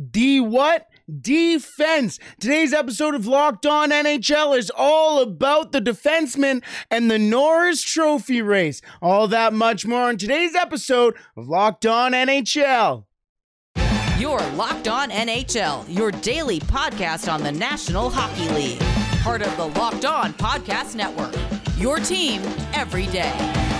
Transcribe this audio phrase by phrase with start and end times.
[0.00, 0.86] D what?
[1.20, 2.18] Defense.
[2.38, 8.40] Today's episode of Locked On NHL is all about the defenseman and the Norris Trophy
[8.40, 8.80] race.
[9.02, 13.04] All that much more on today's episode of Locked On NHL.
[14.18, 18.80] Your Locked On NHL, your daily podcast on the National Hockey League.
[19.22, 21.34] Part of the Locked On Podcast Network.
[21.76, 22.40] Your team
[22.72, 23.79] every day.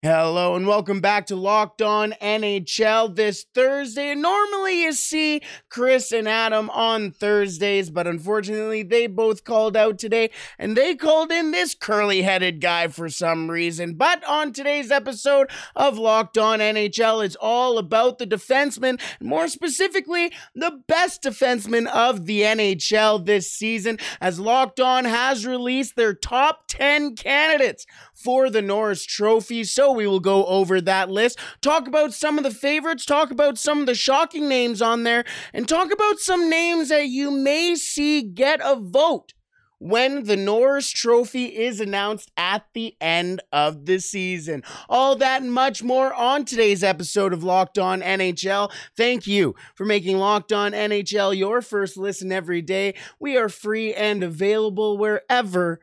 [0.00, 4.14] Hello and welcome back to Locked On NHL this Thursday.
[4.14, 10.30] Normally you see Chris and Adam on Thursdays, but unfortunately they both called out today
[10.56, 13.94] and they called in this curly headed guy for some reason.
[13.94, 20.32] But on today's episode of Locked On NHL, it's all about the defenseman, more specifically,
[20.54, 26.68] the best defenseman of the NHL this season, as Locked On has released their top
[26.68, 27.84] 10 candidates
[28.22, 29.64] for the Norris Trophy.
[29.64, 33.58] So we will go over that list, talk about some of the favorites, talk about
[33.58, 37.74] some of the shocking names on there, and talk about some names that you may
[37.74, 39.34] see get a vote
[39.78, 44.64] when the Norris Trophy is announced at the end of the season.
[44.88, 48.72] All that and much more on today's episode of Locked On NHL.
[48.96, 52.94] Thank you for making Locked On NHL your first listen every day.
[53.20, 55.80] We are free and available wherever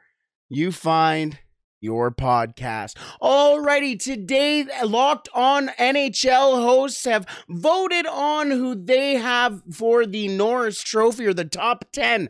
[0.50, 1.40] you find
[1.86, 2.98] your podcast.
[3.22, 10.82] Alrighty, today locked on NHL hosts have voted on who they have for the Norris
[10.82, 12.28] Trophy or the top 10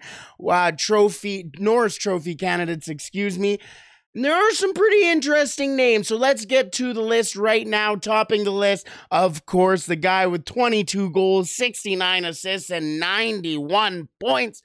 [0.48, 3.58] uh, trophy Norris Trophy candidates, excuse me.
[4.18, 7.96] There are some pretty interesting names, so let's get to the list right now.
[7.96, 14.62] Topping the list, of course, the guy with 22 goals, 69 assists, and 91 points.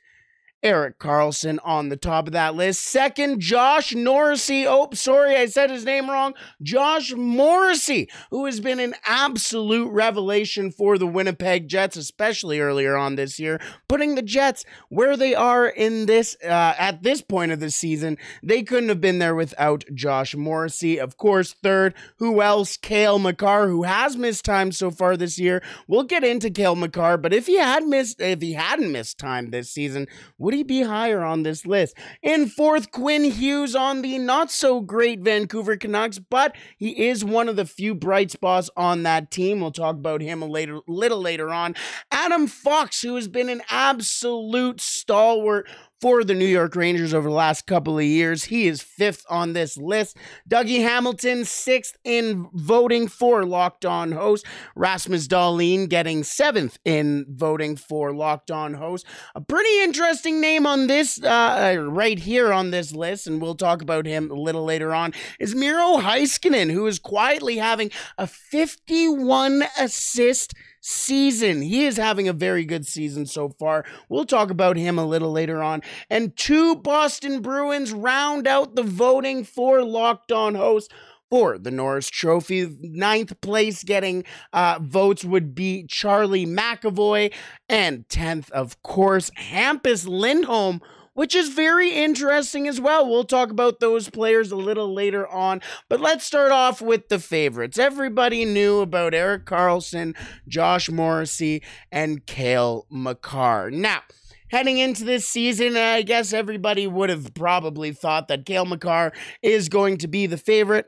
[0.63, 2.83] Erik Karlsson on the top of that list.
[2.83, 4.67] Second, Josh Norrisy.
[4.67, 6.35] Oh, sorry, I said his name wrong.
[6.63, 13.17] Josh Morrissey, who has been an absolute revelation for the Winnipeg Jets, especially earlier on
[13.17, 17.61] this year, putting the Jets where they are in this uh, at this point of
[17.61, 18.19] the season.
[18.43, 20.99] They couldn't have been there without Josh Morrissey.
[21.01, 22.77] Of course, third, who else?
[22.77, 25.63] Cale Makar, who has missed time so far this year.
[25.89, 29.51] We'll get into Cale Makar, but if he had missed, if he hadn't missed time
[29.51, 30.07] this season,
[30.55, 31.97] he be higher on this list?
[32.23, 37.49] In fourth, Quinn Hughes on the not so great Vancouver Canucks, but he is one
[37.49, 39.61] of the few bright spots on that team.
[39.61, 41.75] We'll talk about him a later, little later on.
[42.11, 45.69] Adam Fox, who has been an absolute stalwart
[46.01, 48.45] for the New York Rangers over the last couple of years.
[48.45, 50.17] He is fifth on this list.
[50.49, 54.47] Dougie Hamilton, sixth in voting for Locked On Host.
[54.75, 59.05] Rasmus Dahlin getting seventh in voting for Locked On Host.
[59.35, 63.83] A pretty interesting name on this, uh, right here on this list, and we'll talk
[63.83, 69.65] about him a little later on, is Miro Heiskanen, who is quietly having a 51
[69.79, 71.63] assist season.
[71.63, 73.85] He is having a very good season so far.
[74.09, 75.83] We'll talk about him a little later on.
[76.09, 80.93] And two Boston Bruins round out the voting for Locked On host
[81.31, 82.77] for the Norris Trophy.
[82.81, 87.33] Ninth place getting uh, votes would be Charlie McAvoy.
[87.69, 90.81] And 10th, of course, Hampus Lindholm
[91.21, 93.07] which is very interesting as well.
[93.07, 95.61] We'll talk about those players a little later on,
[95.91, 97.79] but let's start off with the favorites.
[97.79, 100.17] Everybody knew about Erik Karlsson,
[100.49, 103.71] Josh Morrissey, and Cale Makar.
[103.71, 104.01] Now,
[104.49, 109.69] heading into this season, I guess everybody would have probably thought that Cale Makar is
[109.69, 110.87] going to be the favorite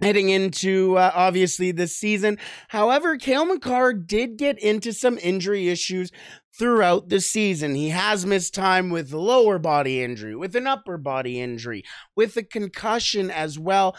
[0.00, 2.38] heading into uh, obviously this season.
[2.68, 6.10] However, Cale Makar did get into some injury issues
[6.58, 7.74] throughout the season.
[7.74, 11.84] He has missed time with lower body injury, with an upper body injury,
[12.16, 13.96] with a concussion as well.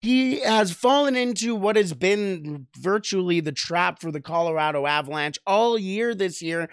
[0.00, 5.78] He has fallen into what has been virtually the trap for the Colorado Avalanche all
[5.78, 6.68] year this year,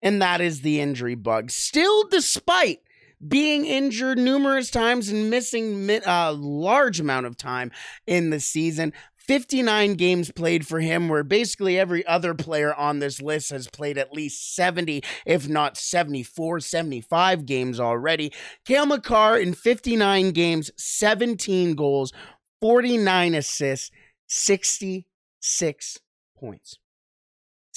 [0.00, 1.50] and that is the injury bug.
[1.50, 2.78] Still, despite
[3.26, 7.70] being injured numerous times and missing a large amount of time
[8.06, 8.92] in the season.
[9.30, 13.96] 59 games played for him, where basically every other player on this list has played
[13.96, 18.32] at least 70, if not 74, 75 games already.
[18.64, 22.12] Cale Makar in 59 games, 17 goals,
[22.60, 23.90] 49 assists,
[24.26, 25.98] 66
[26.36, 26.78] points.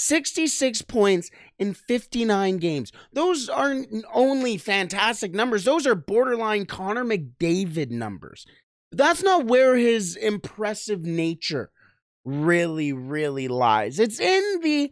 [0.04, 2.92] 66 points in 59 games.
[3.14, 8.46] Those aren't only fantastic numbers, those are borderline Connor McDavid numbers.
[8.92, 11.72] That's not where his impressive nature
[12.26, 14.00] really, really lies.
[14.00, 14.92] It's in the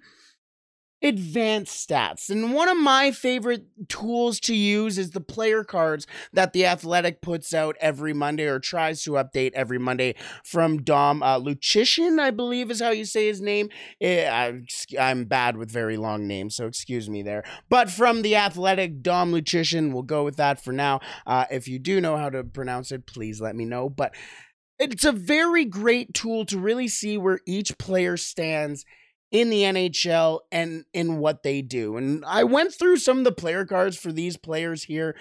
[1.04, 2.30] advanced stats.
[2.30, 7.22] And one of my favorite tools to use is the player cards that the Athletic
[7.22, 12.72] puts out every Monday or tries to update every Monday from Dom uh, I believe
[12.72, 13.70] is how you say his name.
[14.00, 14.30] Eh,
[15.00, 17.44] I'm bad with very long names, so excuse me there.
[17.70, 21.00] But from the Athletic, Dom Lucian, we'll go with that for now.
[21.26, 23.90] Uh, if you do know how to pronounce it, please let me know.
[23.90, 24.14] But
[24.80, 28.86] it's a very great tool to really see where each player stands
[29.32, 31.98] in the NHL and in what they do.
[31.98, 35.16] And I went through some of the player cards for these players here,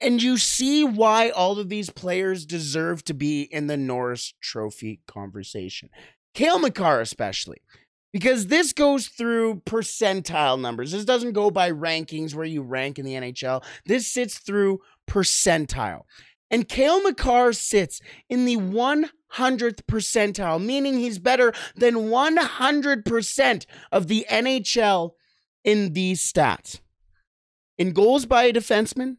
[0.00, 5.00] and you see why all of these players deserve to be in the Norris Trophy
[5.08, 5.88] conversation.
[6.34, 7.58] Cale Makar, especially.
[8.12, 10.92] Because this goes through percentile numbers.
[10.92, 13.62] This doesn't go by rankings where you rank in the NHL.
[13.84, 16.02] This sits through percentile.
[16.50, 18.00] And Cale Makar sits
[18.30, 18.56] in the
[19.36, 25.12] 100th percentile, meaning he's better than 100% of the NHL
[25.64, 26.80] in these stats.
[27.78, 29.16] In goals by a defenseman,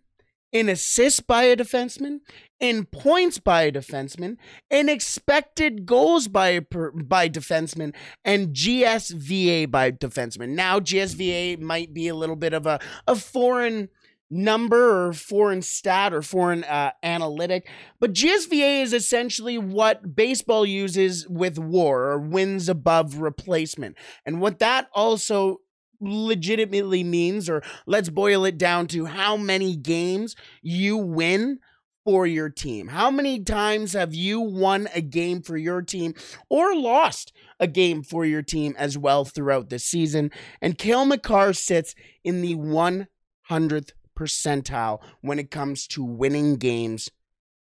[0.51, 2.19] in assists by a defenseman,
[2.59, 4.37] in points by a defenseman,
[4.69, 7.93] in expected goals by a per, by defenseman,
[8.23, 10.49] and GSVA by defenseman.
[10.49, 13.89] Now GSVA might be a little bit of a, a foreign
[14.29, 17.67] number or foreign stat or foreign uh, analytic.
[17.99, 23.97] But GSVA is essentially what baseball uses with war or wins above replacement.
[24.25, 25.61] And what that also
[25.99, 31.59] legitimately means, or let's boil it down to how many games you win
[32.07, 32.87] for your team.
[32.87, 36.13] How many times have you won a game for your team
[36.49, 40.31] or lost a game for your team as well throughout the season?
[40.61, 47.09] And Cale Makar sits in the 100th percentile when it comes to winning games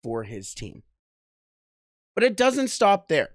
[0.03, 0.83] for his team.
[2.15, 3.31] But it doesn't stop there.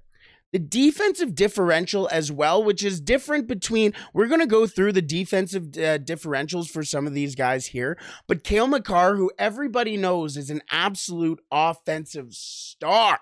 [0.51, 5.01] The defensive differential as well, which is different between, we're going to go through the
[5.01, 7.97] defensive uh, differentials for some of these guys here.
[8.27, 13.19] But Cale Makar, who everybody knows is an absolute offensive star,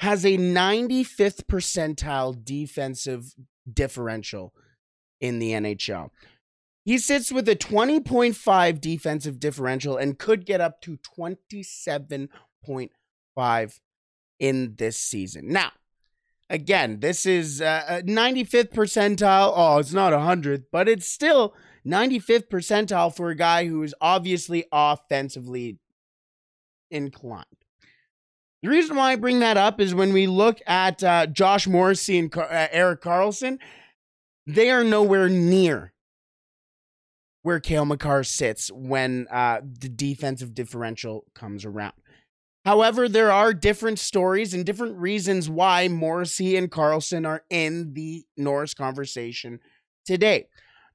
[0.00, 3.34] has a 95th percentile defensive
[3.70, 4.54] differential
[5.20, 6.08] in the NHL.
[6.84, 13.80] He sits with a 20.5 defensive differential and could get up to 27.5
[14.40, 15.48] in this season.
[15.48, 15.70] Now,
[16.50, 19.52] again, this is uh, 95th percentile.
[19.54, 21.54] Oh, it's not 100th, but it's still
[21.86, 25.78] 95th percentile for a guy who is obviously offensively
[26.90, 27.46] inclined.
[28.62, 32.18] The reason why I bring that up is when we look at uh, Josh Morrissey
[32.18, 33.58] and Car- uh, Erik Karlsson,
[34.46, 35.91] they are nowhere near
[37.42, 41.94] where Cale Makar sits when uh, the defensive differential comes around.
[42.64, 48.24] However, there are different stories and different reasons why Morrissey and Karlsson are in the
[48.36, 49.58] Norris conversation
[50.04, 50.46] today.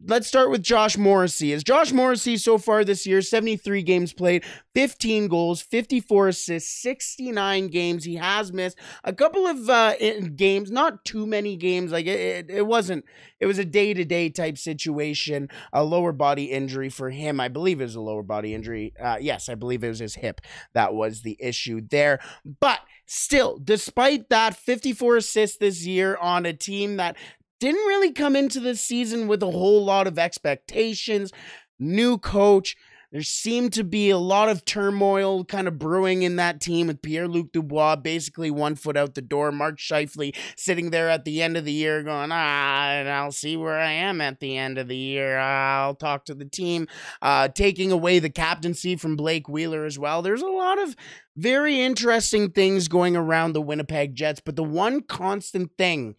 [0.06, 1.54] Let's start with Josh Morrissey.
[1.54, 4.44] As Josh Morrissey so far this year, 73 games played,
[4.76, 8.04] 15 goals, 54 assists, 69 games.
[8.04, 9.96] He has missed a couple of uh,
[10.36, 11.92] games, not too many games.
[11.92, 13.06] Like it, it, it wasn't,
[13.40, 17.40] it was a day to day type situation, a lower body injury for him.
[17.40, 18.94] I believe it was a lower body injury.
[19.02, 20.42] Uh, yes, I believe it was his hip
[20.74, 22.20] that was the issue there.
[22.60, 27.18] But still, despite that, 54 assists this year on a team that
[27.60, 31.32] didn't really come into the season with a whole lot of expectations.
[31.80, 32.76] New coach.
[33.10, 37.02] There seemed to be a lot of turmoil kind of brewing in that team with
[37.02, 39.50] Pierre Luc Dubois basically one foot out the door.
[39.54, 43.56] Mark Scheifele sitting there at the end of the year going, ah, and I'll see
[43.56, 45.38] where I am at the end of the year.
[45.38, 46.88] I'll talk to the team.
[47.22, 50.22] Uh, taking away the captaincy from Blake Wheeler as well.
[50.22, 50.94] There's a lot of
[51.38, 56.16] very interesting things going around the Winnipeg Jets, but the one constant thing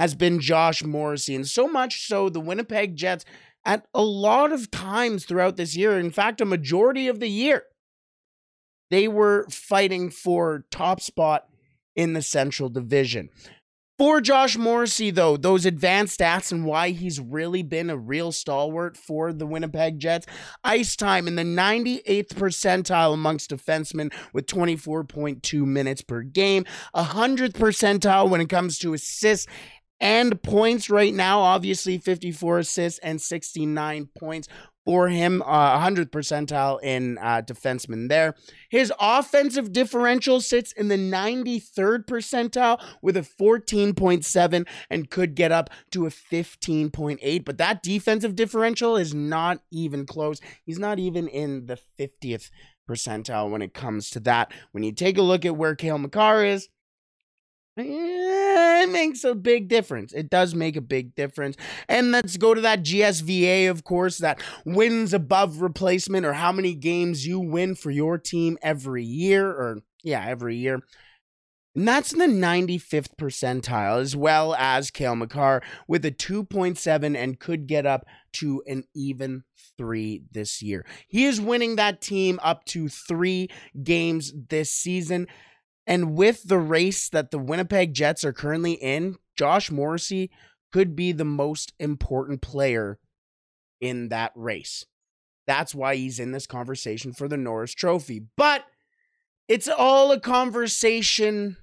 [0.00, 1.34] has been Josh Morrissey.
[1.34, 3.26] And so much so, the Winnipeg Jets,
[3.66, 7.64] at a lot of times throughout this year, in fact, a majority of the year,
[8.88, 11.48] they were fighting for top spot
[11.94, 13.28] in the Central Division.
[13.98, 18.96] For Josh Morrissey, though, those advanced stats and why he's really been a real stalwart
[18.96, 20.26] for the Winnipeg Jets.
[20.64, 26.64] Ice time in the 98th percentile amongst defensemen with 24.2 minutes per game,
[26.94, 29.46] 100th percentile when it comes to assists
[30.00, 31.40] and points right now.
[31.40, 34.48] Obviously, 54 assists and 69 points
[34.84, 38.34] for him, uh, 100th percentile in uh, defenseman there.
[38.70, 45.70] His offensive differential sits in the 93rd percentile with a 14.7 and could get up
[45.90, 47.44] to a 15.8.
[47.44, 50.40] But that defensive differential is not even close.
[50.64, 52.50] He's not even in the 50th
[52.88, 54.52] percentile when it comes to that.
[54.72, 56.68] When you take a look at where Cale Makar is,
[57.78, 60.12] Eh, it makes a big difference.
[60.12, 61.56] It does make a big difference.
[61.88, 66.74] And let's go to that GSVA, of course, that wins above replacement or how many
[66.74, 70.80] games you win for your team every year, or yeah, every year.
[71.76, 77.38] And that's in the 95th percentile, as well as Cale Makar with a 2.7 and
[77.38, 79.44] could get up to an even
[79.78, 80.84] three this year.
[81.06, 83.48] He is winning that team up to three
[83.82, 85.28] games this season.
[85.86, 90.30] And with the race that the Winnipeg Jets are currently in, Josh Morrissey
[90.72, 92.98] could be the most important player
[93.80, 94.84] in that race.
[95.46, 98.26] That's why he's in this conversation for the Norris Trophy.
[98.36, 98.64] But
[99.48, 101.56] it's all a conversation.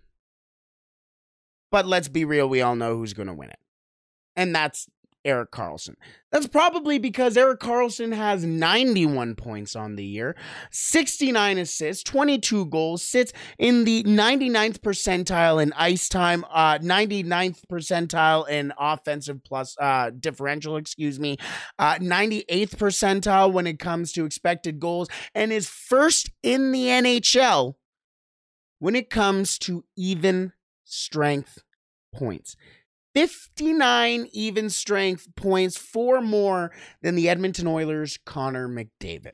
[1.71, 3.59] But let's be real, we all know who's going to win it.
[4.35, 4.87] And that's
[5.27, 5.95] Erik Karlsson.
[6.31, 10.35] That's probably because Erik Karlsson has 91 points on the year,
[10.71, 18.47] 69 assists, 22 goals, sits in the 99th percentile in ice time, uh, 99th percentile
[18.47, 21.37] in offensive plus uh, differential, excuse me,
[21.77, 27.75] uh, 98th percentile when it comes to expected goals, and is first in the NHL
[28.79, 30.53] when it comes to even
[30.85, 31.63] strength
[32.13, 32.55] points.
[33.17, 36.71] 59 even strength points, four more
[37.01, 39.33] than the Edmonton Oilers' Connor McDavid.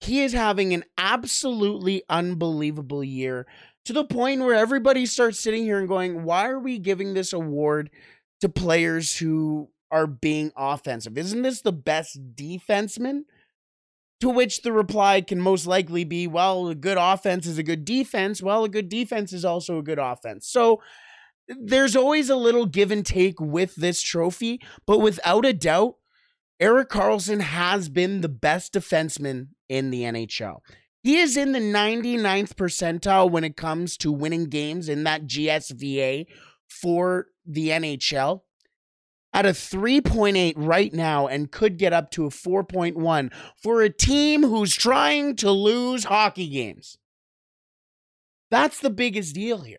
[0.00, 3.46] He is having an absolutely unbelievable year
[3.84, 7.32] to the point where everybody starts sitting here and going, Why are we giving this
[7.32, 7.90] award
[8.40, 11.16] to players who are being offensive?
[11.16, 13.26] Isn't this the best defenseman?
[14.22, 17.84] To which the reply can most likely be, well, a good offense is a good
[17.84, 18.42] defense.
[18.42, 20.48] Well, a good defense is also a good offense.
[20.48, 20.80] So
[21.48, 25.96] there's always a little give and take with this trophy, but without a doubt,
[26.60, 30.60] Erik Karlsson has been the best defenseman in the NHL.
[31.02, 36.26] He is in the 99th percentile when it comes to winning games in that GSVA
[36.68, 38.42] for the NHL.
[39.34, 44.42] At a 3.8 right now and could get up to a 4.1 for a team
[44.42, 46.98] who's trying to lose hockey games.
[48.50, 49.78] That's the biggest deal here.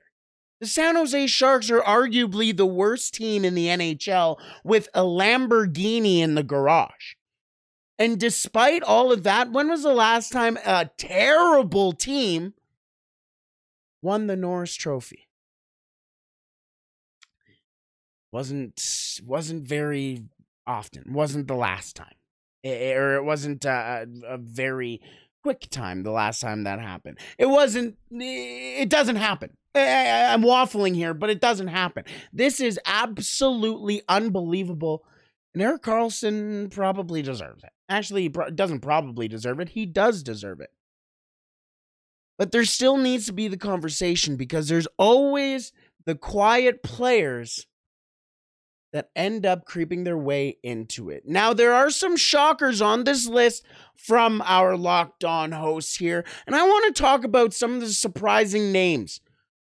[0.63, 6.19] The San Jose Sharks are arguably the worst team in the NHL with a Lamborghini
[6.19, 7.15] in the garage.
[7.99, 12.53] And despite all of that, when was the last time a terrible team
[14.01, 15.27] won the Norris Trophy?
[18.31, 20.23] Wasn't wasn't very
[20.65, 21.11] often.
[21.11, 22.15] Wasn't the last time,
[22.63, 25.01] it, or it wasn't a, a very
[25.43, 27.19] quick time the last time that happened.
[27.37, 27.97] It wasn't.
[28.09, 29.51] It doesn't happen.
[29.75, 32.05] I, am waffling here, but it doesn't happen.
[32.31, 35.03] This is absolutely unbelievable.
[35.53, 37.71] And Erik Karlsson probably deserves it.
[37.89, 39.69] Actually, he doesn't probably deserve it.
[39.69, 40.71] He does deserve it.
[42.37, 45.71] But there still needs to be the conversation because there's always
[46.05, 47.67] the quiet players
[48.93, 51.23] that end up creeping their way into it.
[51.25, 56.55] Now, there are some shockers on this list from our locked on hosts here, and
[56.55, 59.19] I want to talk about some of the surprising names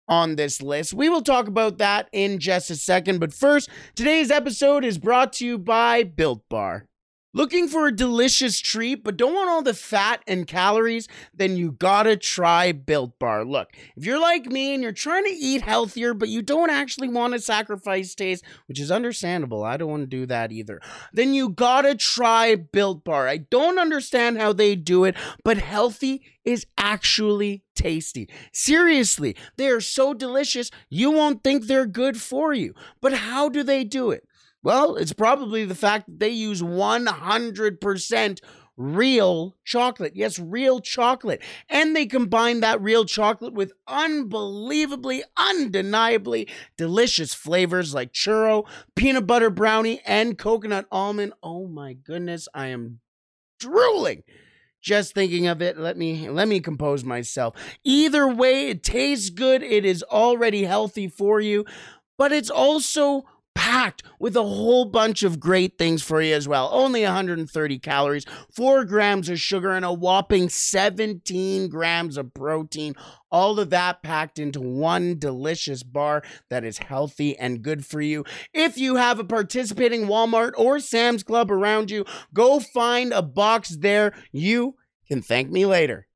[0.08, 0.94] on this list.
[0.94, 3.20] We will talk about that in just a second.
[3.20, 6.88] But first, today's episode is brought to you by Built Bar.
[7.34, 11.08] Looking for a delicious treat but don't want all the fat and calories?
[11.34, 13.46] Then you gotta try Built Bar.
[13.46, 17.08] Look, if you're like me and you're trying to eat healthier but you don't actually
[17.08, 20.82] want to sacrifice taste, which is understandable, I don't want to do that either,
[21.14, 23.30] then you gotta try Built Bar.
[23.30, 28.30] I don't understand how they do it, but healthy is actually tasty.
[28.52, 32.74] Seriously, they are so delicious, you won't think they're good for you.
[33.00, 34.28] But how do they do it?
[34.64, 38.42] Well, it's probably the fact that they use 100%
[38.78, 40.16] real chocolate.
[40.16, 41.42] Yes, real chocolate.
[41.70, 49.50] And they combine that real chocolate with unbelievably, undeniably delicious flavors like churro, peanut butter
[49.50, 51.34] brownie, and coconut almond.
[51.44, 53.00] Oh my goodness, I am
[53.60, 54.24] drooling
[54.82, 59.62] just thinking of it let me let me compose myself either way it tastes good
[59.62, 61.64] it is already healthy for you
[62.18, 63.24] but it's also
[63.56, 66.70] packed with a whole bunch of great things for you as well.
[66.72, 72.96] Only 130 calories, 4 grams of sugar, and a whopping 17 grams of protein.
[73.32, 78.26] All of that packed into one delicious bar that is healthy and good for you.
[78.54, 83.78] If you have a participating Walmart or Sam's Club around you, go find a box
[83.80, 84.14] there.
[84.32, 84.76] You
[85.08, 86.08] can thank me later.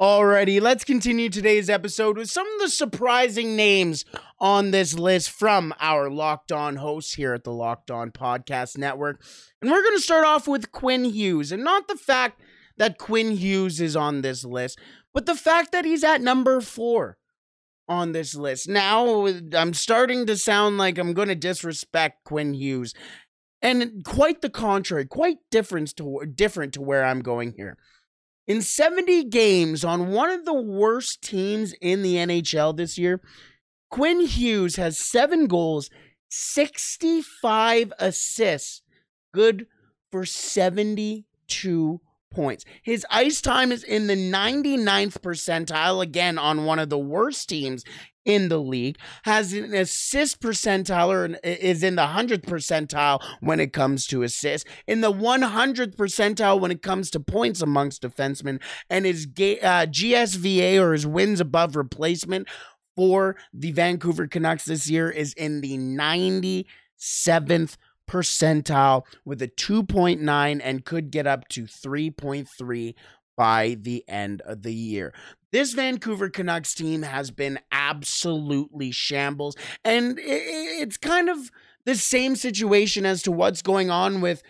[0.00, 4.06] Alrighty, let's continue today's episode with some of the surprising names
[4.38, 9.22] on this list from our Locked On hosts here at the Locked On Podcast Network.
[9.60, 12.40] And we're going to start off with Quinn Hughes, and not the fact
[12.78, 14.78] that Quinn Hughes is on this list,
[15.12, 17.18] But the fact that he's at number four
[17.86, 22.94] on this list, now I'm starting to sound like I'm going to disrespect Quinn Hughes.
[23.60, 27.76] And quite the contrary, quite different to, different to where I'm going here.
[28.46, 33.20] In 70 games on one of the worst teams in the NHL this year,
[33.90, 35.90] Quinn Hughes has seven goals,
[36.28, 38.82] 65 assists,
[39.32, 39.66] good
[40.10, 42.64] for 72 points.
[42.82, 47.84] His ice time is in the 99th percentile, again, on one of the worst teams
[48.24, 53.72] in the league, has an assist percentile or is in the 100th percentile when it
[53.72, 59.04] comes to assists, in the 100th percentile when it comes to points amongst defensemen, and
[59.06, 62.46] his uh, GSVA or his wins above replacement
[62.94, 67.76] for the Vancouver Canucks this year is in the 97th
[68.10, 72.94] percentile with a 2.9 and could get up to 3.3
[73.36, 75.14] by the end of the year.
[75.52, 81.50] This Vancouver Canucks team has been absolutely shambles, and it's kind of
[81.84, 84.42] the same situation as to what's going on with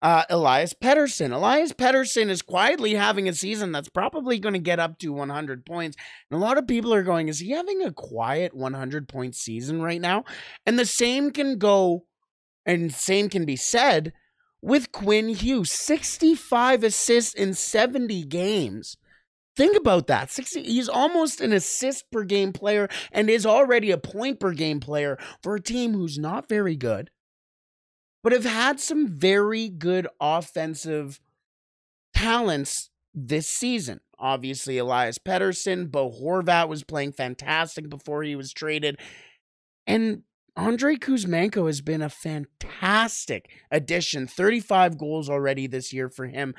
[0.00, 1.32] uh, Elias Pettersson.
[1.32, 5.66] Elias Pettersson is quietly having a season that's probably going to get up to 100
[5.66, 5.96] points.
[6.30, 9.82] And a lot of people are going, is he having a quiet 100 point season
[9.82, 10.24] right now?
[10.66, 12.04] And the same can go
[12.68, 14.12] and same can be said
[14.62, 18.96] with Quinn Hughes 65 assists in 70 games.
[19.56, 20.30] Think about that.
[20.30, 24.78] 60, he's almost an assist per game player and is already a point per game
[24.78, 27.10] player for a team who's not very good
[28.22, 31.20] but have had some very good offensive
[32.14, 34.00] talents this season.
[34.18, 38.98] Obviously, Elias Pettersson, Bo Horvat was playing fantastic before he was traded.
[39.86, 40.24] And
[40.58, 44.26] Andrei Kuzmenko has been a fantastic addition.
[44.26, 46.52] 35 goals already this year for him.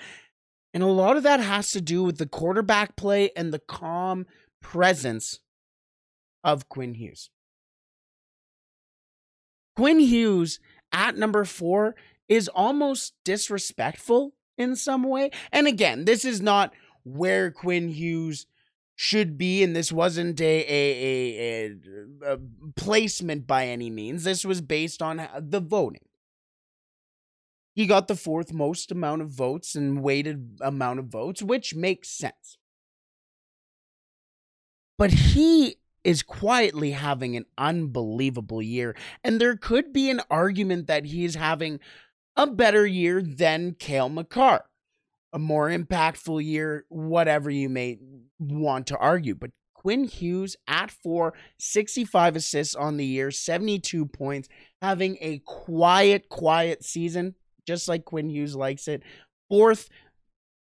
[0.74, 4.26] And a lot of that has to do with the quarterback play and the calm
[4.62, 5.40] presence
[6.46, 7.30] of Quinn Hughes.
[9.76, 10.62] Quinn Hughes
[10.94, 11.96] at number four
[12.30, 15.30] is almost disrespectful in some way.
[15.52, 18.46] And again, this is not where Quinn Hughes
[19.02, 21.72] should be, and this wasn't a, a,
[22.26, 22.38] a, a
[22.76, 24.26] placement by any means.
[24.26, 26.04] This was based on the voting.
[27.74, 32.10] He got the fourth most amount of votes and weighted amount of votes, which makes
[32.10, 32.58] sense.
[34.98, 38.98] But he is quietly having an unbelievable year.
[39.24, 41.80] And there could be an argument that he is having
[42.36, 44.66] a better year than Cale Makar,
[45.34, 48.00] a more impactful year, whatever you may
[48.40, 49.36] want to argue.
[49.36, 54.50] But Quinn Hughes at four, 65 assists on the year, 72 points,
[54.82, 59.04] having a quiet, quiet season, just like Quinn Hughes likes it.
[59.50, 59.90] Fourth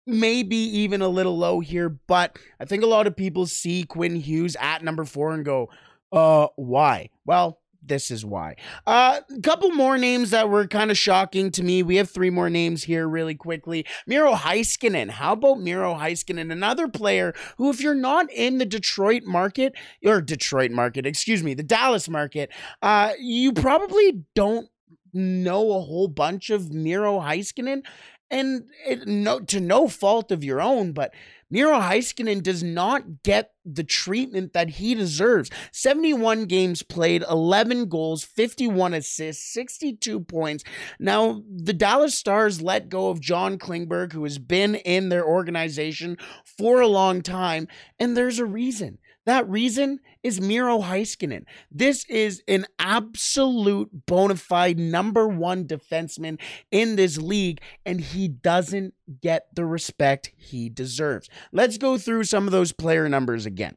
[0.09, 4.15] maybe even a little low here, but I think a lot of people see Quinn
[4.15, 5.69] Hughes at number four and go,
[6.11, 7.09] uh, why?
[7.25, 8.55] Well, this is why.
[8.85, 11.83] A uh, couple more names that were kind of shocking to me.
[11.83, 13.85] We have three more names here really quickly.
[14.05, 15.09] Miro Heiskanen.
[15.09, 16.51] How about Miro Heiskanen?
[16.51, 19.73] Another player who, if you're not in the Detroit market,
[20.05, 24.69] or Detroit market, excuse me, the Dallas market, uh, you probably don't
[25.13, 27.83] know a whole bunch of Miro Heiskanen
[28.31, 31.13] and it, no, to no fault of your own, but
[31.51, 35.49] Miro Heiskanen does not get the treatment that he deserves.
[35.71, 40.63] 71 games played, 11 goals, 51 assists, 62 points.
[40.99, 46.17] Now, the Dallas Stars let go of John Klingberg, who has been in their organization
[46.43, 48.99] for a long time, and there's a reason.
[49.25, 51.43] That reason is Miro Heiskanen.
[51.71, 56.39] This is an absolute bona fide number one defenseman
[56.71, 61.29] in this league, and he doesn't get the respect he deserves.
[61.51, 63.75] Let's go through some of those player numbers again.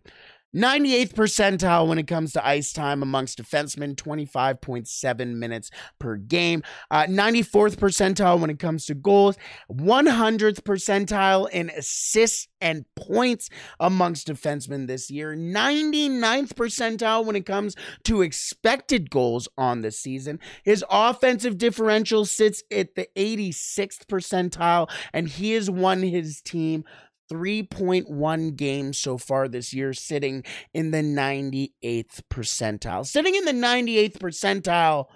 [0.55, 6.63] 98th percentile when it comes to ice time amongst defensemen, 25.7 minutes per game.
[6.91, 9.37] Uh, 94th percentile when it comes to goals,
[9.71, 13.49] 100th percentile in assists and points
[13.81, 20.39] amongst defensemen this year, 99th percentile when it comes to expected goals on the season.
[20.65, 26.85] His offensive differential sits at the 86th percentile, and he has won his team
[27.33, 33.07] 3.1 games so far this year, sitting in the 98th percentile.
[33.07, 35.07] Sitting in the 98th percentile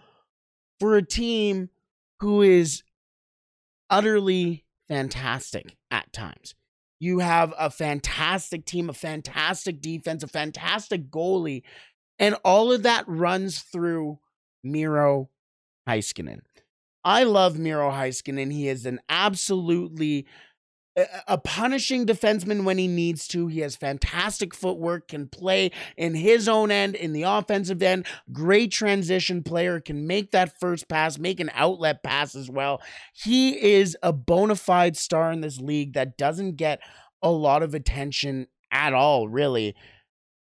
[0.81, 1.69] for a team
[2.21, 2.83] who is
[3.91, 6.55] utterly fantastic at times.
[6.99, 11.63] You have a fantastic team, a fantastic defense, a fantastic goalie,
[12.19, 14.19] and all of that runs through
[14.65, 15.29] Miro
[15.87, 16.41] Heiskanen.
[17.05, 18.51] I love Miro Heiskanen.
[18.51, 20.27] He is an absolutely
[21.29, 23.49] a punishing defenseman when he needs to.
[23.49, 28.07] He has fantastic footwork, can play in his own end, in the offensive end.
[28.33, 32.81] Great transition player, can make that first pass, make an outlet pass as well.
[33.13, 36.81] He is a bona fide star in this league that doesn't get
[37.23, 39.75] a lot of attention at all, really.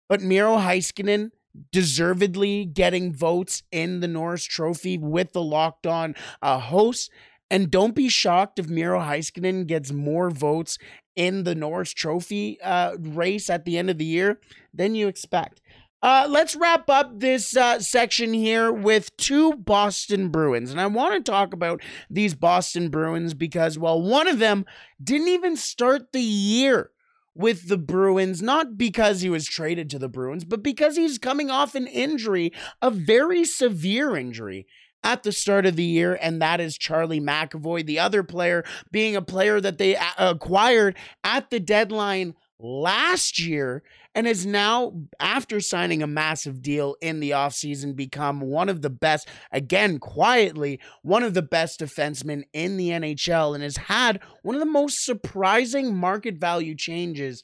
[0.09, 1.31] But Miro Heiskanen
[1.71, 7.09] deservedly getting votes in the Norris Trophy with the locked on uh, hosts
[7.49, 10.77] and don't be shocked if Miro Heiskanen gets more votes
[11.15, 14.39] in the Norris Trophy uh, race at the end of the year
[14.73, 15.61] than you expect.
[16.01, 20.69] Uh, let's wrap up this uh, section here with two Boston Bruins.
[20.69, 24.65] And I want to talk about these Boston Bruins because, well, one of them
[25.01, 26.91] didn't even start the year
[27.33, 31.49] with the Bruins, not because he was traded to the Bruins, but because he's coming
[31.49, 32.51] off an injury,
[32.81, 34.67] a very severe injury
[35.03, 39.15] at the start of the year, and that is Charlie McAvoy, the other player being
[39.15, 43.83] a player that they acquired at the deadline last year
[44.15, 48.89] and has now after signing a massive deal in the offseason become one of the
[48.89, 54.55] best again quietly one of the best defensemen in the NHL and has had one
[54.55, 57.43] of the most surprising market value changes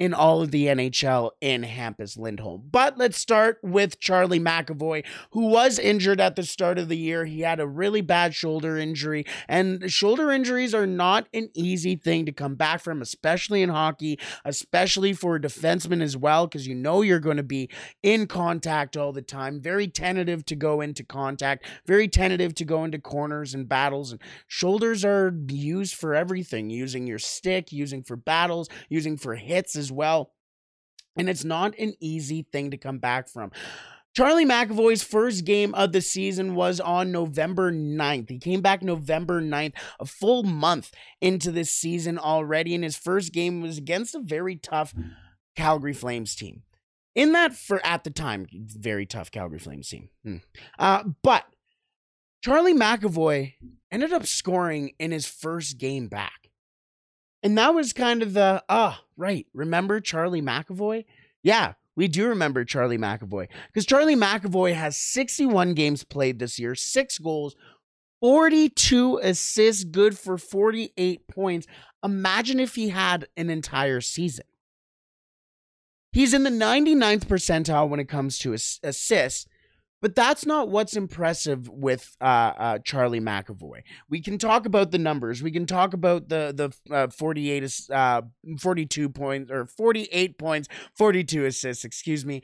[0.00, 2.62] in all of the NHL in Hampus Lindholm.
[2.70, 7.26] But let's start with Charlie McAvoy, who was injured at the start of the year.
[7.26, 12.24] He had a really bad shoulder injury, and shoulder injuries are not an easy thing
[12.24, 16.74] to come back from, especially in hockey, especially for a defenseman as well, because you
[16.74, 17.68] know you're going to be
[18.02, 19.60] in contact all the time.
[19.60, 24.12] Very tentative to go into contact, very tentative to go into corners and battles.
[24.12, 29.76] And shoulders are used for everything, using your stick, using for battles, using for hits
[29.76, 30.32] as well.
[31.16, 33.50] And it's not an easy thing to come back from.
[34.16, 38.28] Charlie McAvoy's first game of the season was on November 9th.
[38.28, 42.74] He came back November 9th, a full month into this season already.
[42.74, 44.94] And his first game was against a very tough
[45.54, 46.62] Calgary Flames team.
[47.14, 50.10] In that, for at the time, very tough Calgary Flames team.
[50.24, 50.36] Hmm.
[50.78, 51.44] Uh, but
[52.42, 53.54] Charlie McAvoy
[53.90, 56.39] ended up scoring in his first game back.
[57.42, 59.46] And that was kind of the, ah, right.
[59.54, 61.04] Remember Charlie McAvoy?
[61.42, 66.74] Yeah, we do remember Charlie McAvoy because Charlie McAvoy has 61 games played this year,
[66.74, 67.56] six goals,
[68.20, 71.66] 42 assists, good for 48 points.
[72.04, 74.44] Imagine if he had an entire season.
[76.12, 79.46] He's in the 99th percentile when it comes to assists,
[80.00, 83.82] but that's not what's impressive with uh, uh, Charlie McAvoy.
[84.08, 85.42] We can talk about the numbers.
[85.42, 88.22] We can talk about the the uh, 48 uh,
[88.58, 92.42] 42 points or 48 points, 42 assists, excuse me.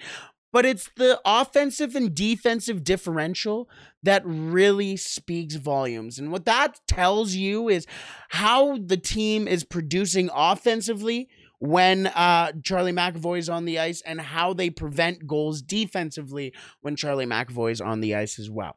[0.53, 3.69] But it's the offensive and defensive differential
[4.03, 6.19] that really speaks volumes.
[6.19, 7.87] And what that tells you is
[8.31, 14.21] how the team is producing offensively when uh, Charlie McAvoy is on the ice and
[14.21, 18.77] how they prevent goals defensively when Charlie McAvoy is on the ice as well.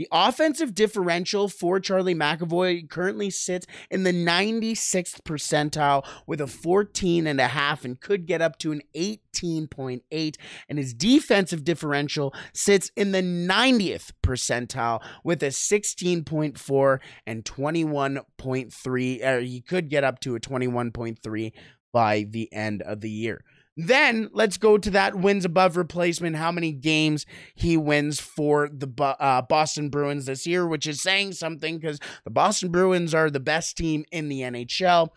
[0.00, 7.26] The offensive differential for Charlie McAvoy currently sits in the 96th percentile with a 14
[7.26, 10.36] and a half and could get up to an 18.8
[10.70, 19.40] and his defensive differential sits in the 90th percentile with a 16.4 and 21.3 uh,
[19.40, 21.52] he could get up to a 21.3
[21.92, 23.44] by the end of the year.
[23.76, 26.36] Then let's go to that wins above replacement.
[26.36, 27.24] How many games
[27.54, 32.30] he wins for the uh, Boston Bruins this year, which is saying something because the
[32.30, 35.10] Boston Bruins are the best team in the NHL.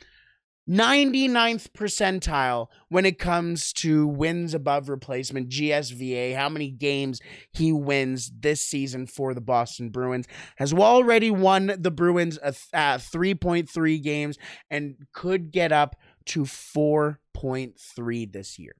[0.69, 7.19] 99th percentile when it comes to wins above replacement, GSVA, how many games
[7.51, 10.25] he wins this season for the Boston Bruins.
[10.55, 14.37] Has already won the Bruins uh, 3.3 games
[14.69, 18.75] and could get up to 4.3 this year.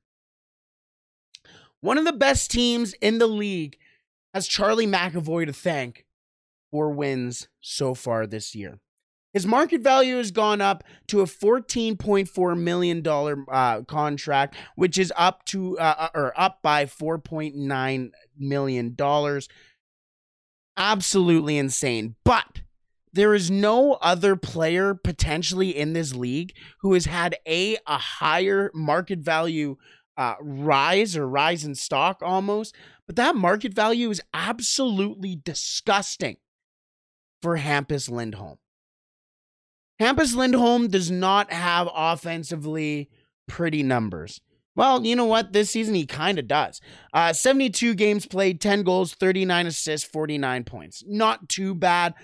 [1.82, 3.78] One of the best teams in the league
[4.34, 6.06] has Charlie McAvoy to thank
[6.72, 8.80] for wins so far this year.
[9.34, 13.06] His market value has gone up to a $14.4 million
[13.52, 18.98] uh, contract, which is up to uh, uh or up by $4.9 million.
[20.78, 22.16] Absolutely insane.
[22.24, 22.62] But
[23.14, 28.72] there is no other player potentially in this league who has had a a higher
[28.74, 29.78] market value
[30.18, 32.76] uh, rise or rise in stock almost,
[33.08, 36.38] but that market value is absolutely disgusting
[37.42, 38.58] for Hampus Lindholm.
[40.00, 43.10] Hampus Lindholm does not have offensively
[43.48, 44.42] pretty numbers.
[44.76, 45.54] Well, you know what?
[45.54, 46.82] This season he kind of does.
[47.14, 51.04] Uh, 72 games played, 10 goals, 39 assists, 49 points.
[51.06, 52.16] Not too bad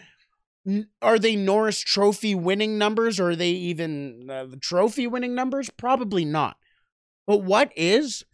[1.02, 5.70] are they Norris Trophy winning numbers or are they even uh, trophy winning numbers?
[5.70, 6.58] Probably not.
[7.28, 8.26] But what is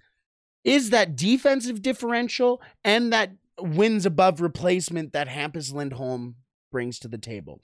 [0.64, 6.36] is that defensive differential and that wins above replacement that Hampus Lindholm
[6.72, 7.62] brings to the table.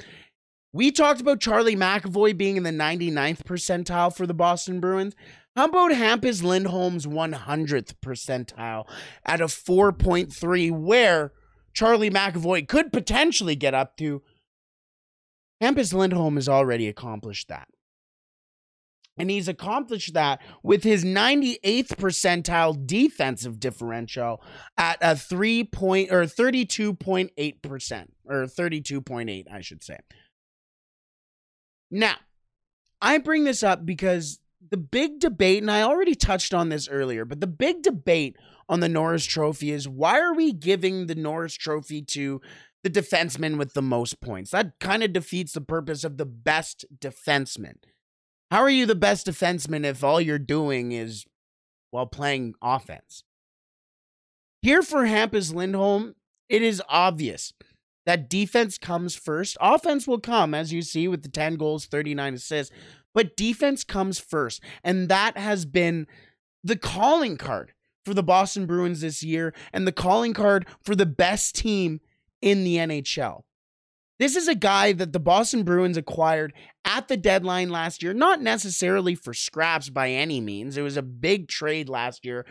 [0.74, 5.16] We talked about Charlie McAvoy being in the 99th percentile for the Boston Bruins.
[5.56, 8.86] How about Hampus Lindholm's 100th percentile
[9.26, 11.34] at a 4.3, where
[11.74, 14.22] Charlie McAvoy could potentially get up to?
[15.62, 17.68] Hampus Lindholm has already accomplished that.
[19.18, 24.42] And he's accomplished that with his 98th percentile defensive differential
[24.78, 29.98] at a 3 point or 32.8% or 32.8, I should say.
[31.92, 32.16] Now,
[33.02, 37.26] I bring this up because the big debate, and I already touched on this earlier,
[37.26, 38.38] but the big debate
[38.70, 42.40] on the Norris Trophy is why are we giving the Norris Trophy to
[42.84, 44.52] the defenseman with the most points?
[44.52, 47.76] That kind of defeats the purpose of the best defenseman.
[48.50, 51.26] How are you the best defenseman if all you're doing is
[51.90, 53.24] while playing offense?
[54.62, 56.16] Here for Hampus Lindholm,
[56.50, 57.54] it is obvious
[58.06, 59.58] that defense comes first.
[59.62, 62.74] Offense will come, as you see, with the 10 goals, 39 assists,
[63.14, 64.62] but defense comes first.
[64.84, 66.08] And that has been
[66.64, 67.74] the calling card
[68.06, 72.02] for the Boston Bruins this year and the calling card for the best team
[72.42, 73.42] in the NHL.
[74.20, 76.54] This is a guy that the Boston Bruins acquired
[76.86, 80.78] at the deadline last year, not necessarily for scraps by any means.
[80.78, 82.46] It was a big trade last year,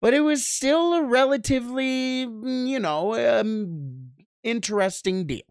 [0.00, 4.10] but it was still a relatively, mm, you know, um,
[4.44, 5.42] interesting deal.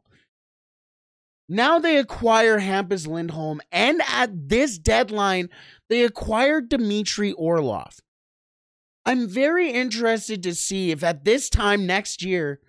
[1.50, 5.50] Now they acquire Hampus Lindholm, and at this deadline,
[5.90, 8.00] they acquired Dmitry Orlov.
[9.06, 12.62] I'm very interested to see if at this time next year,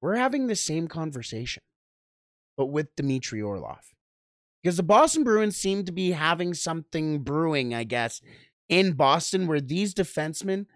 [0.00, 1.62] we're having the same conversation
[2.56, 3.94] but with Dmitry Orlov.
[4.62, 8.20] Because the Boston Bruins seem to be having something brewing, I guess,
[8.68, 10.66] in Boston where these defensemen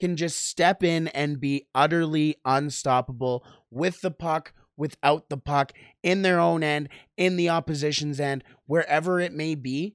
[0.00, 6.22] can just step in and be utterly unstoppable with the puck, without the puck, in
[6.22, 9.94] their own end, in the opposition's end, wherever it may be.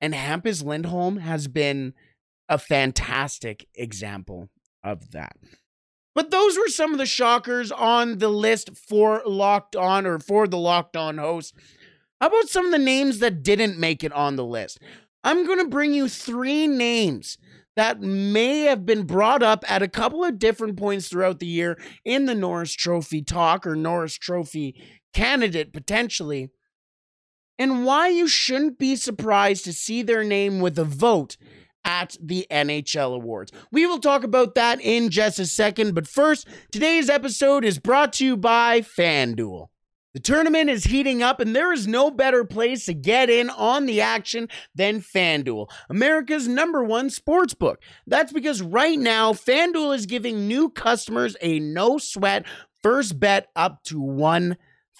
[0.00, 1.94] And Hampus Lindholm has been
[2.48, 4.48] a fantastic example
[4.84, 5.36] of that.
[6.16, 10.48] But those were some of the shockers on the list for Locked On or for
[10.48, 11.54] the Locked On host.
[12.22, 14.78] How about some of the names that didn't make it on the list?
[15.22, 17.36] I'm going to bring you three names
[17.76, 21.78] that may have been brought up at a couple of different points throughout the year
[22.02, 26.48] in the Norris Trophy talk or Norris Trophy candidate potentially,
[27.58, 31.36] and why you shouldn't be surprised to see their name with a vote
[31.86, 33.52] at the NHL Awards.
[33.72, 38.12] We will talk about that in just a second, but first, today's episode is brought
[38.14, 39.68] to you by FanDuel.
[40.12, 43.84] The tournament is heating up, and there is no better place to get in on
[43.84, 47.82] the action than FanDuel, America's number one sports book.
[48.06, 52.46] That's because right now, FanDuel is giving new customers a no sweat
[52.82, 54.00] first bet up to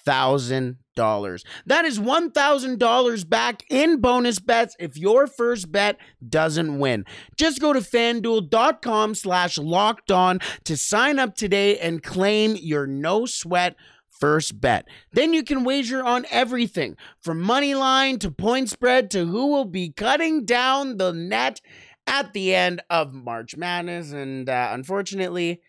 [0.07, 1.43] $1,000.
[1.65, 7.05] That is $1,000 back in bonus bets if your first bet doesn't win.
[7.35, 13.25] Just go to fanduel.com slash locked on to sign up today and claim your no
[13.25, 13.75] sweat
[14.19, 14.87] first bet.
[15.11, 19.65] Then you can wager on everything from money line to point spread to who will
[19.65, 21.61] be cutting down the net
[22.07, 24.11] at the end of March Madness.
[24.11, 25.61] And uh, unfortunately,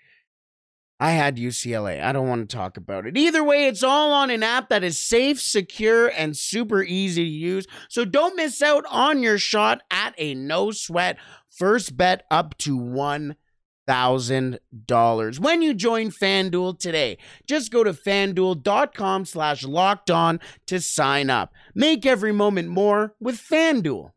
[1.00, 2.02] I had UCLA.
[2.02, 3.16] I don't want to talk about it.
[3.16, 7.30] Either way, it's all on an app that is safe, secure, and super easy to
[7.30, 7.68] use.
[7.88, 11.16] So don't miss out on your shot at a no sweat
[11.50, 17.18] first bet up to $1,000 when you join FanDuel today.
[17.46, 21.52] Just go to fanduel.com slash locked on to sign up.
[21.76, 24.10] Make every moment more with FanDuel.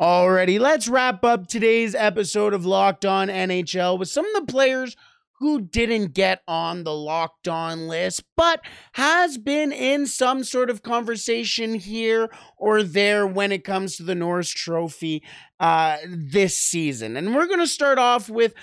[0.00, 4.96] Alrighty, let's wrap up today's episode of Locked On NHL with some of the players
[5.40, 10.82] who didn't get on the locked on list, but has been in some sort of
[10.82, 15.22] conversation here or there when it comes to the Norris Trophy
[15.60, 17.14] uh, this season.
[17.14, 18.54] And we're going to start off with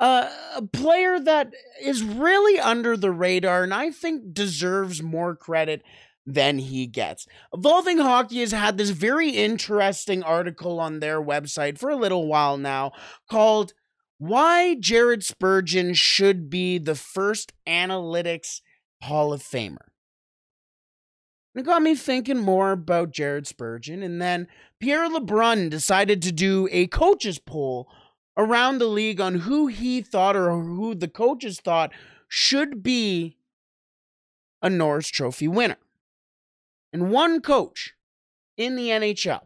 [0.00, 5.82] uh, a player that is really under the radar and I think deserves more credit
[6.28, 7.26] than he gets.
[7.54, 12.58] Evolving Hockey has had this very interesting article on their website for a little while
[12.58, 12.92] now
[13.30, 13.72] called
[14.18, 18.60] Why Jared Spurgeon Should Be the First Analytics
[19.02, 19.88] Hall of Famer.
[21.54, 24.48] It got me thinking more about Jared Spurgeon, and then
[24.80, 27.88] Pierre LeBrun decided to do a coaches poll
[28.36, 31.90] around the league on who he thought or who the coaches thought
[32.28, 33.38] should be
[34.60, 35.78] a Norris Trophy winner.
[36.92, 37.94] And one coach
[38.56, 39.42] in the NHL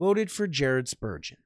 [0.00, 1.38] voted for Jared Spurgeon.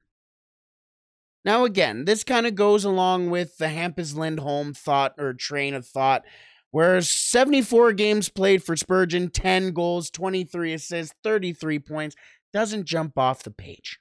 [1.45, 5.85] Now, again, this kind of goes along with the Hampus Lindholm thought or train of
[5.85, 6.23] thought,
[6.71, 12.15] where 74 games played for Spurgeon, 10 goals, 23 assists, 33 points,
[12.51, 13.99] doesn't jump off the page.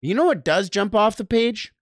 [0.00, 1.72] You know what does jump off the page?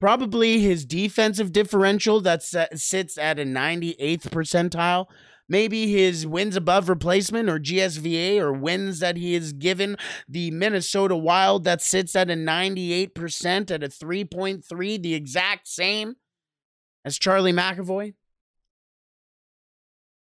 [0.00, 5.06] Probably his defensive differential that sits at a 98th percentile.
[5.50, 9.96] Maybe his wins above replacement or GSVA or wins that he has given
[10.28, 16.14] the Minnesota Wild that sits at a 98% at a 3.3, the exact same
[17.04, 18.14] as Charlie McAvoy.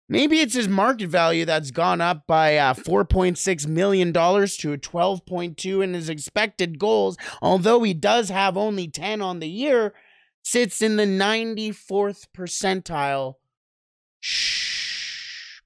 [0.08, 5.84] Maybe it's his market value that's gone up by uh, $4.6 million to a 12.2
[5.84, 9.94] and his expected goals, although he does have only 10 on the year,
[10.42, 13.36] sits in the 94th percentile.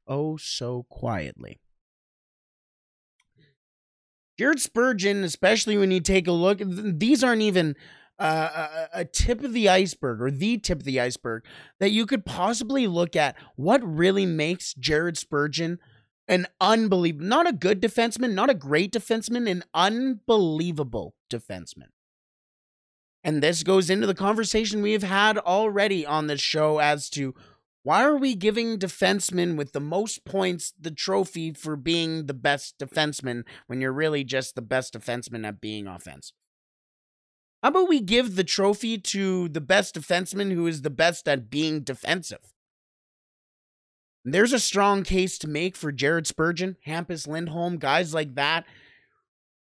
[0.06, 1.60] Oh so quietly.
[4.38, 7.74] Jared Spurgeon, especially when you take a look, these aren't even
[8.18, 11.44] uh, a, a tip of the iceberg or the tip of the iceberg
[11.80, 15.78] that you could possibly look at what really makes Jared Spurgeon
[16.28, 21.88] an unbelievable, not a good defenseman, not a great defenseman, an unbelievable defenseman.
[23.22, 27.34] And this goes into the conversation we have had already on this show as to
[27.86, 32.80] why are we giving defensemen with the most points the trophy for being the best
[32.80, 36.32] defenseman when you're really just the best defenseman at being offense?
[37.62, 41.48] How about we give the trophy to the best defenseman who is the best at
[41.48, 42.52] being defensive?
[44.24, 48.64] There's a strong case to make for Jared Spurgeon, Hampus Lindholm, guys like that,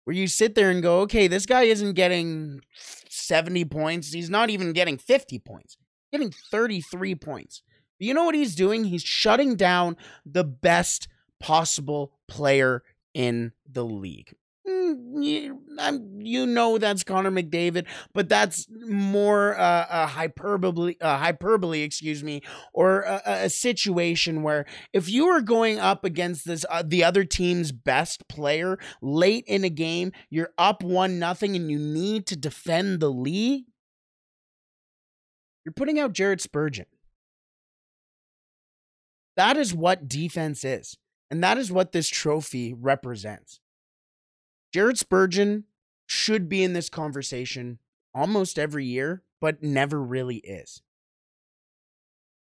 [0.05, 2.61] where you sit there and go, okay, this guy isn't getting
[3.09, 4.13] 70 points.
[4.13, 5.77] He's not even getting 50 points,
[6.13, 7.63] he's getting 33 points.
[8.03, 8.83] But you know what he's doing?
[8.83, 11.07] He's shutting down the best
[11.39, 12.83] possible player
[13.15, 14.35] in the league.
[14.69, 15.23] Mm,
[16.19, 22.43] you, know that's Connor McDavid, but that's more uh, a hyperbole, uh, hyperbole, excuse me,
[22.75, 27.23] or a, a, situation where if you are going up against this uh, the other
[27.23, 32.37] team's best player late in a game, you're up one nothing, and you need to
[32.37, 33.65] defend the lead.
[35.65, 36.87] You're putting out Jared Spurgeon.
[39.37, 40.99] That is what defense is,
[41.31, 43.61] and that is what this trophy represents.
[44.73, 45.65] Jared Spurgeon
[46.07, 47.79] should be in this conversation
[48.15, 50.83] almost every year, but never really is.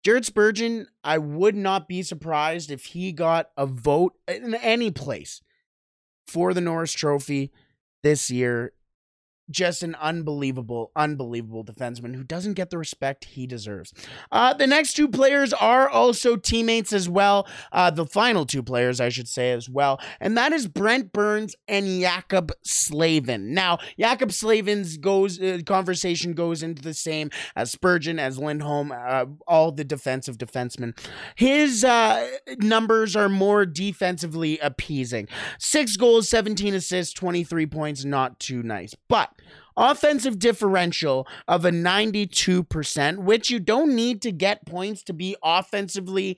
[0.04, 5.42] Jared Spurgeon, I would not be surprised if he got a vote in any place
[6.26, 7.52] for the Norris Trophy
[8.02, 8.72] this year
[9.50, 13.92] just an unbelievable, unbelievable defenseman who doesn't get the respect he deserves.
[14.30, 17.46] Uh, the next two players are also teammates as well.
[17.70, 20.00] Uh, the final two players, I should say, as well.
[20.20, 23.52] And that is Brent Burns and Jaccob Slavin.
[23.52, 29.26] Now, Jaccob Slavin's goes uh, conversation goes into the same as Spurgeon, as Lindholm, uh,
[29.46, 30.96] all the defensive defensemen.
[31.36, 32.28] His uh,
[32.58, 35.28] numbers are more defensively appeasing.
[35.58, 38.94] Six goals, 17 assists, 23 points, not too nice.
[39.08, 39.30] But
[39.76, 46.36] offensive differential of a 92%, which you don't need to get points to be offensively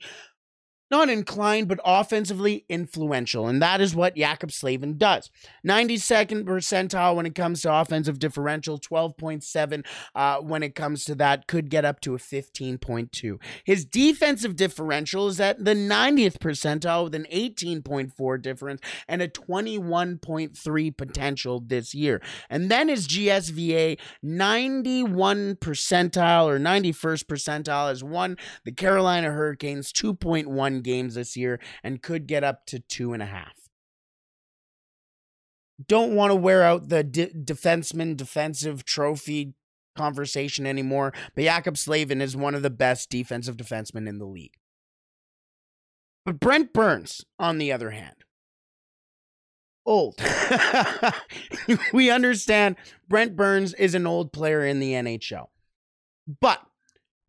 [0.91, 3.47] not inclined, but offensively influential.
[3.47, 5.31] And that is what Jaccob Slavin does.
[5.65, 11.47] 92nd percentile when it comes to offensive differential, 12.7 uh, when it comes to that,
[11.47, 13.37] could get up to a 15.2.
[13.63, 20.97] His defensive differential is at the 90th percentile with an 18.4 difference and a 21.3
[20.97, 22.21] potential this year.
[22.49, 30.74] And then his GSVA, 91 percentile or 91st percentile, has won the Carolina Hurricanes 2.1
[30.81, 33.53] games this year and could get up to two and a half.
[35.87, 39.53] Don't want to wear out the de- defenseman defensive trophy
[39.95, 44.57] conversation anymore, but Jaccob Slavin is one of the best defensive defensemen in the league.
[46.25, 48.15] But Brent Burns, on the other hand,
[49.85, 50.19] old.
[51.93, 55.47] we understand Brent Burns is an old player in the NHL.
[56.41, 56.61] But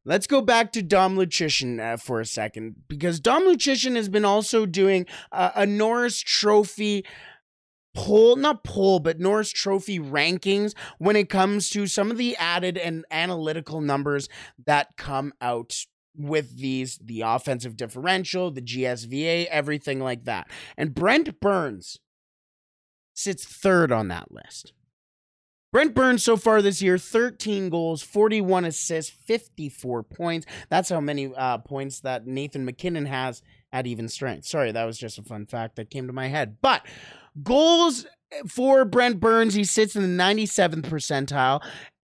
[0.09, 4.25] Let's go back to Dom Luszczyszyn uh, for a second because Dom Luszczyszyn has been
[4.25, 7.05] also doing uh, a Norris Trophy
[7.93, 12.79] poll, not poll, but Norris Trophy rankings when it comes to some of the added
[12.79, 14.29] and analytical numbers
[14.65, 15.75] that come out
[16.17, 20.49] with these the offensive differential, the GSVA, everything like that.
[20.77, 21.99] And Brent Burns
[23.13, 24.73] sits third on that list.
[25.77, 30.47] Brent Burns so far this year 13 goals, 41 assists, 54 points.
[30.71, 33.43] That's how many uh, points that Nathan MacKinnon has
[33.75, 34.47] at even strength.
[34.47, 36.57] Sorry, that was just a fun fact that came to my head.
[36.63, 36.87] But
[37.43, 38.07] goals
[38.49, 41.63] for Brent Burns, he sits in the 97th percentile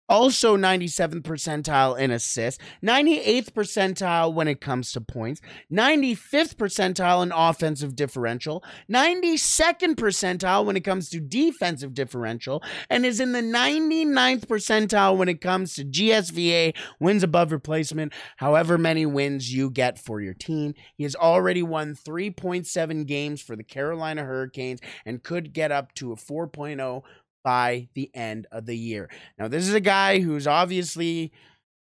[0.09, 5.41] also 97th percentile in assists, 98th percentile when it comes to points,
[5.73, 13.21] 95th percentile in offensive differential, 92nd percentile when it comes to defensive differential, and is
[13.21, 19.53] in the 99th percentile when it comes to GSVA wins above replacement, however many wins
[19.53, 20.75] you get for your team.
[20.97, 26.13] He has already won 3.7 games for the Carolina Hurricanes and could get up to
[26.13, 27.03] a 4.0
[27.47, 29.09] by the end of the year.
[29.39, 31.31] Now, this is a guy who's obviously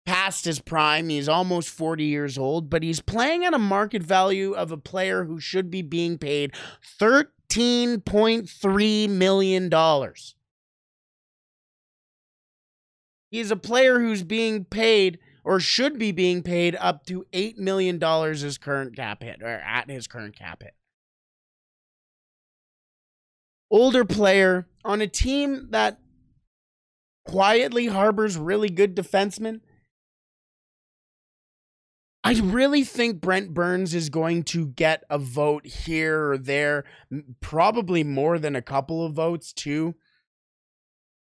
[0.04, 1.08] past his prime.
[1.08, 5.22] He's almost 40 years old, but he's playing at a market value of a player
[5.22, 6.52] who should be being paid
[6.98, 9.70] $13.3 million.
[13.30, 18.00] He's a player who's being paid or should be being paid up to $8 million
[18.32, 20.74] his current cap hit or at his current cap hit
[23.72, 25.98] older player on a team that
[27.24, 29.60] quietly harbors really good defensemen.
[32.22, 36.84] I really think Brent Burns is going to get a vote here or there,
[37.40, 39.96] probably more than a couple of votes too.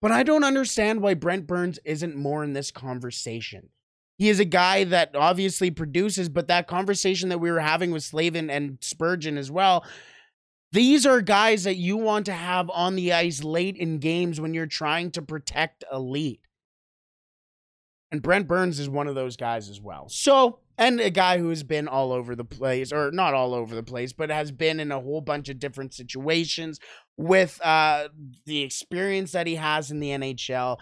[0.02, 3.70] But I don't understand why Brent Burns isn't more in this conversation.
[4.18, 8.04] He is a guy that obviously produces, but that conversation that we were having with
[8.04, 9.84] Slavin and Spurgeon as well,
[10.72, 14.54] these are guys that you want to have on the ice late in games when
[14.54, 16.40] you're trying to protect a lead.
[18.12, 20.08] And Brent Burns is one of those guys as well.
[20.10, 23.76] So, and a guy who has been all over the place, or not all over
[23.76, 26.80] the place, but has been in a whole bunch of different situations
[27.18, 28.10] with uh,
[28.46, 30.78] the experience that he has in the NHL.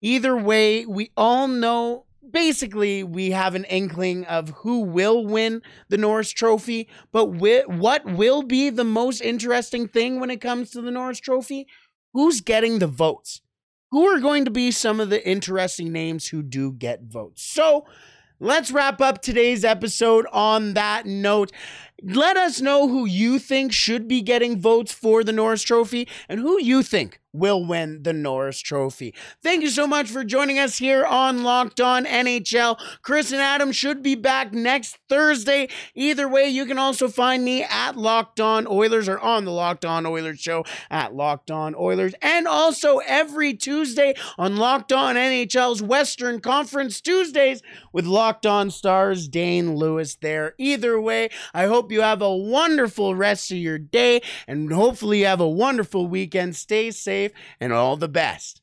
[0.00, 5.98] Either way, we all know basically we have an inkling of who will win the
[5.98, 10.90] Norris Trophy, but what will be the most interesting thing when it comes to the
[10.90, 11.66] Norris Trophy?
[12.12, 13.40] Who's getting the votes?
[13.90, 17.42] Who are going to be some of the interesting names who do get votes?
[17.42, 17.86] So,
[18.40, 21.52] let's wrap up today's episode on that note.
[22.02, 26.40] Let us know who you think should be getting votes for the Norris Trophy and
[26.40, 29.12] who you think will win the Norris Trophy.
[29.42, 32.78] Thank you so much for joining us here on Locked On NHL.
[33.02, 35.68] Chris and Adam should be back next Thursday.
[35.96, 39.84] Either way, you can also find me at Locked On Oilers or on the Locked
[39.84, 45.82] On Oilers show at Locked On Oilers and also every Tuesday on Locked On NHL's
[45.82, 50.54] Western Conference Tuesdays with Locked On Stars Dane Lewis there.
[50.56, 55.26] Either way, I hope you have a wonderful rest of your day and hopefully you
[55.26, 56.56] have a wonderful weekend.
[56.56, 57.30] Stay safe
[57.60, 58.62] and all the best.